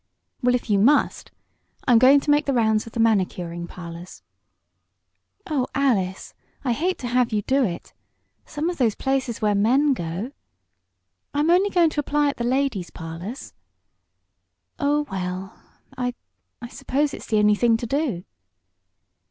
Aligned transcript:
"Well, 0.41 0.55
if 0.55 0.67
you 0.67 0.79
must, 0.79 1.29
I'm 1.87 1.99
going 1.99 2.21
to 2.21 2.31
make 2.31 2.47
the 2.47 2.55
rounds 2.55 2.87
of 2.87 2.93
the 2.93 2.99
manicuring 2.99 3.67
parlors." 3.67 4.23
"Oh, 5.45 5.67
Alice, 5.75 6.33
I 6.65 6.71
hate 6.71 6.97
to 7.01 7.07
have 7.07 7.31
you 7.31 7.43
do 7.43 7.63
it. 7.63 7.93
Some 8.43 8.67
of 8.71 8.79
those 8.79 8.95
places 8.95 9.43
where 9.43 9.53
men 9.53 9.93
go" 9.93 10.31
"I'm 11.35 11.51
only 11.51 11.69
going 11.69 11.91
to 11.91 11.99
apply 11.99 12.29
at 12.29 12.37
the 12.37 12.43
ladies' 12.43 12.89
parlors." 12.89 13.53
"Oh, 14.79 15.03
well, 15.11 15.55
I 15.95 16.15
I 16.63 16.67
suppose 16.67 17.13
it's 17.13 17.27
the 17.27 17.37
only 17.37 17.53
thing 17.53 17.77
to 17.77 17.85
do." 17.85 18.23